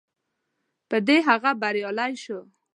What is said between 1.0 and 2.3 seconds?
دې هغه بریالی